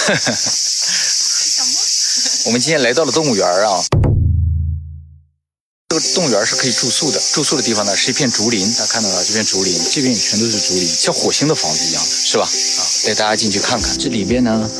[2.46, 3.84] 我们今天来到了动物园啊。
[5.88, 12.44] 这个动物园是可以住宿的，住宿的地方呢是一片竹林，大家看到了这片竹林，这边也全都是竹林，像火星的房子一样的，是吧？
[12.44, 12.48] 啊，
[13.04, 14.70] 带大家进去看看，这里边呢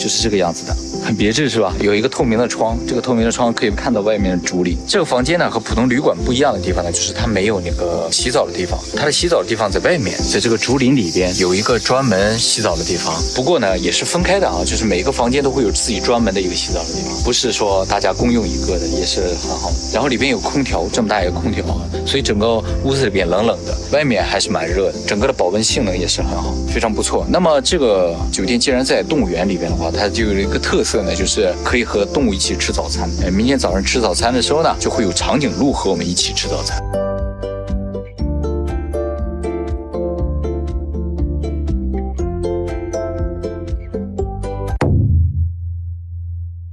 [0.00, 0.76] 就是这个样子的。
[1.02, 1.74] 很别致是吧？
[1.80, 4.78] 有一个透明的窗，这个透明的窗可以看到外面的竹林。
[4.86, 13.14] 这个房间呢和普通旅馆不一样的地方呢，就是它没有那个洗澡的地方，它的洗澡的地方在外面，在这个竹林里边有一个专门洗澡的地方。
[13.34, 19.72] 不过呢也是分开的啊，就是每个房间都会有自己专门的一个洗澡的地方，不是说大家共用一个的，也是很好。
[19.92, 21.64] 然后里边有空调，这么大一个空调，
[22.06, 27.26] 所以整个屋子里边冷冷的，外面还是蛮热的，整个的保温性能也是很好，非常不错。
[27.28, 31.54] 那么这个酒店既然在动物园里边的话，它就有一个特色呢，就是。
[31.64, 33.08] 可以和动物一起吃早餐。
[33.22, 36.80] 哎，明天早上吃早餐的时候呢，就会有长颈鹿和我们一起吃早餐。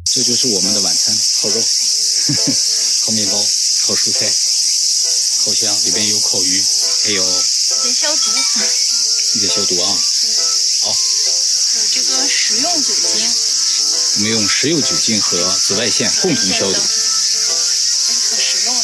[0.06, 1.62] 这就是我们的晚餐：烤肉、
[3.06, 3.38] 烤面包、
[3.86, 4.26] 烤蔬菜、
[5.46, 6.64] 烤箱，里边有烤鱼，
[7.04, 8.32] 还有得消毒，
[9.36, 10.07] 你得消毒啊。
[14.18, 16.82] 我们用食用酒精和紫外线共同消毒，这是
[18.26, 18.82] 可食用的。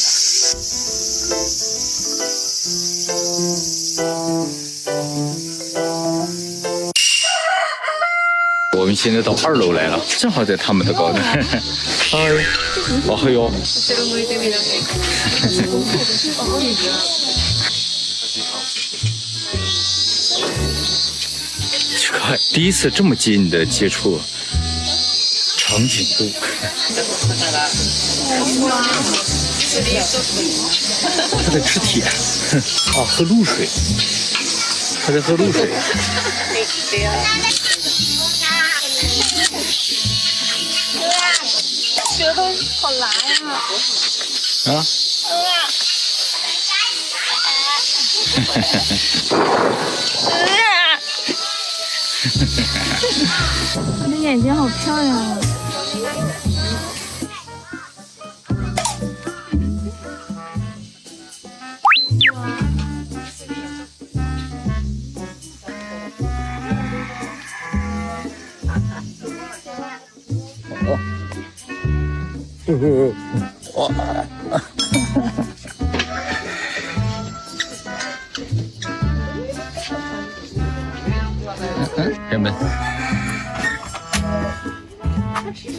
[8.77, 11.23] 我们现在到二楼来了，正好在他们的高点。
[11.25, 11.43] 哎，
[13.07, 13.51] 哦嘿哟。
[21.97, 24.21] 奇怪，第一次这么近的接触。
[25.73, 26.31] 长颈鹿，
[31.43, 32.09] 它在吃铁，啊，
[33.09, 33.67] 喝露水，
[35.03, 35.73] 它在喝露水。
[42.15, 42.43] 舌头
[42.79, 43.15] 好辣呀！
[44.75, 44.85] 啊？
[54.05, 55.37] 你的眼睛好漂亮啊！
[56.01, 56.33] 哇！
[82.29, 82.92] 开门。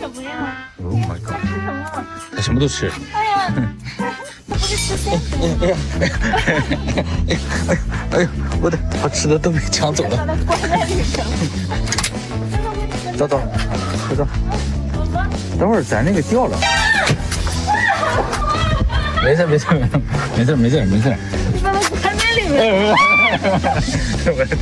[0.04, 1.32] 什么呀？Oh my god！
[1.32, 2.04] 他吃什么？
[2.36, 2.92] 他什么都吃。
[3.14, 3.50] 哎呀，
[3.96, 5.26] 他不是吃仙子。
[5.40, 6.14] 哎呀，哎呀，
[7.68, 7.80] 哎呀，
[8.12, 8.28] 哎呀，
[8.60, 10.16] 我的，他吃的都被抢走了。
[10.44, 11.22] 关在里头。
[13.16, 13.40] 走走，
[14.10, 14.26] 走走。
[15.58, 16.58] 等会儿咱那个掉了。
[19.24, 19.66] 没事没事
[20.36, 21.16] 没事没事没事。
[21.62, 22.94] 把它关在里面。
[24.26, 24.54] 我的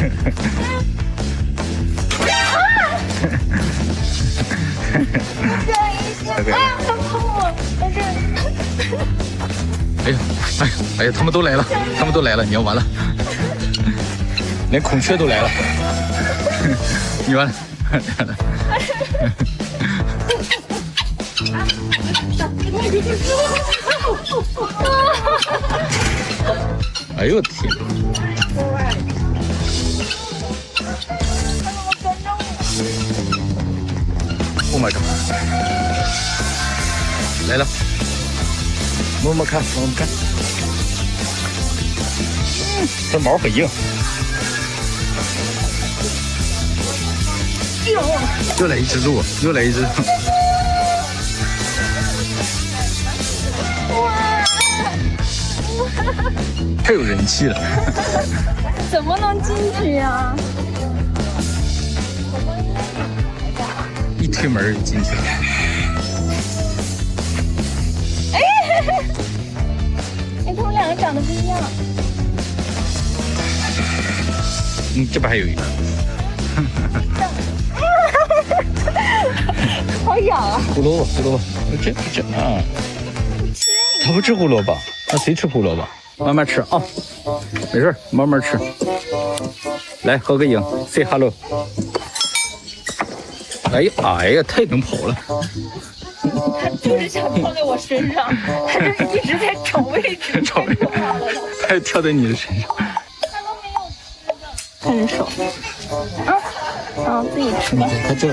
[0.00, 0.99] 哎
[10.10, 10.18] 哎呀，
[10.58, 11.64] 哎呀，哎呀，他们都来了，
[11.96, 12.82] 他们都来了，你要完了，
[14.70, 15.48] 连孔雀都来了，
[17.26, 17.52] 你完了。
[27.16, 27.52] 哎呦我天
[34.72, 35.02] ！Oh my god！
[37.48, 37.66] 来了，
[39.22, 40.08] 摸摸看，摸摸看，
[43.12, 43.68] 这毛很硬。
[48.58, 49.86] 又来一只鹿，又来一只。
[56.82, 57.60] 太有人气了！
[58.90, 60.34] 怎么能进去呀？
[64.18, 65.22] 一推门就进去了。
[71.00, 71.58] 长得不一样。
[74.96, 75.62] 嗯，这边还有一个。
[80.04, 80.60] 好痒啊！
[80.74, 81.44] 胡萝卜，胡萝卜，
[81.82, 82.60] 这这啊！
[84.04, 84.76] 他不吃胡萝卜，
[85.12, 85.86] 那谁吃胡萝卜？
[86.24, 86.82] 慢慢吃啊，
[87.72, 88.58] 没事慢慢吃。
[90.02, 91.32] 来，合个影，say hello。
[93.72, 95.16] 哎呀，哎呀，太能跑了！
[96.30, 98.34] 他 就是想跳在我身上，
[98.68, 100.88] 他就是一直在找位置， 找位置，
[101.68, 102.68] 他跳在你的身上。
[103.22, 103.80] 他都没有
[104.80, 105.24] 看着手，
[106.26, 106.30] 啊。
[107.06, 107.88] 啊，自己吃吧。
[108.06, 108.28] 它这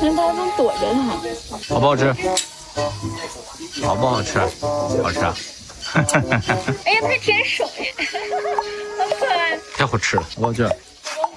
[0.00, 1.74] 那他能躲着它。
[1.74, 2.14] 好不好吃？
[3.82, 4.38] 好不好吃？
[4.38, 5.34] 好吃啊！
[6.84, 7.92] 哎呀，它舔手耶，
[8.98, 9.58] 好可爱。
[9.76, 10.70] 太好吃了，好不好吃？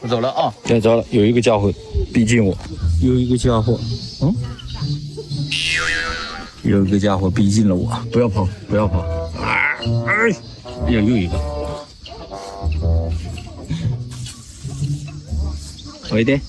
[0.01, 0.53] 我走了啊！
[0.63, 1.73] 该走了，有一个家伙
[2.13, 2.57] 逼近我，
[3.01, 3.77] 有一个家伙，
[4.21, 4.33] 嗯，
[6.63, 8.99] 有一个家伙逼近了我，不要跑，不要跑！
[9.41, 9.75] 啊，
[10.07, 10.31] 哎，
[10.87, 11.37] 哎呀，又一个，
[16.09, 16.39] 好一点。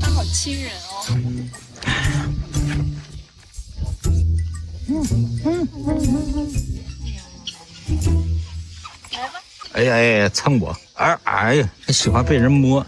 [0.00, 0.93] 它好亲人哦。
[9.74, 10.74] 哎呀哎呀，蹭我！
[10.94, 12.80] 哎哎呀，还喜欢被人摸。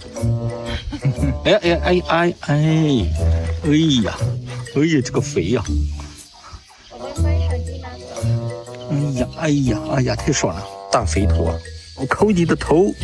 [1.45, 2.57] 哎呀哎呀哎哎哎，哎
[4.03, 4.17] 呀，
[4.75, 5.63] 哎呀，这个肥呀！
[6.91, 8.05] 我们把手机拿走。
[8.91, 11.59] 哎呀哎呀哎呀，太爽了，大肥头啊！
[11.97, 12.95] 我抠你的头。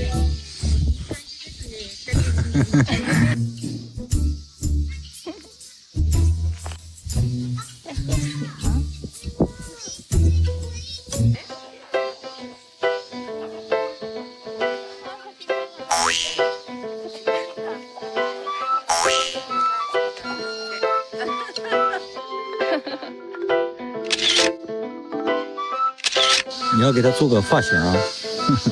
[26.75, 27.94] 你要给他做个发型啊，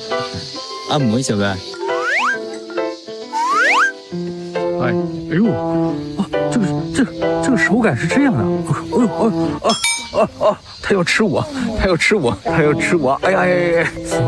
[0.91, 1.57] 按摩一下呗。
[4.83, 4.95] 哎，
[5.31, 5.45] 哎呦，
[6.17, 7.13] 啊，这个这个
[7.45, 8.47] 这个手感是这样的，哎
[8.91, 9.07] 呦，
[9.63, 9.71] 啊
[10.13, 10.59] 啊啊啊！
[10.83, 11.47] 他要吃我，
[11.79, 13.13] 他要吃我，他要吃我！
[13.23, 13.93] 哎呀哎呀哎！
[14.09, 14.21] 对，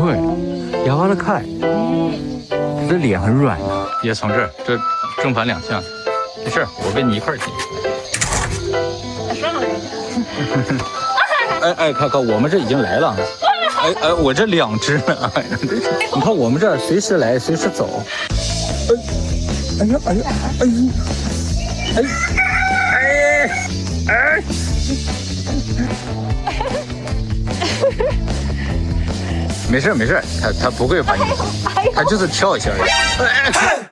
[0.87, 1.43] 牙的看，
[2.87, 3.87] 这脸很软的。
[4.03, 4.79] 也从这儿，这
[5.21, 5.83] 正反两向，
[6.45, 7.47] 没事，我跟你一块儿进。
[9.33, 9.87] 上来一下。
[11.61, 13.15] 哎哎，看看我们这已经来了。
[13.81, 15.31] 哎哎，我这两只呢。
[16.15, 18.03] 你看我们这儿随时来，随时走。
[19.79, 20.23] 哎，哎呀，哎呀，
[20.59, 22.07] 哎呀，
[22.95, 24.43] 哎，哎，哎。
[29.69, 31.23] 没事没事，他他不会把你，
[31.95, 33.89] 他就是跳一下而已。